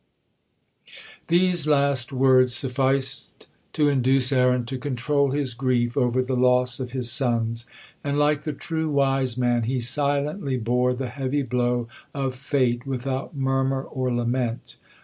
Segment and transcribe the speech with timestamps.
[1.27, 6.89] These last words sufficed to induce Aaron to control his grief over the loss of
[6.89, 7.67] his sons,
[8.03, 13.35] and like the true wise man he silently bore the heavy blow of fate without
[13.35, 14.75] murmur or lament.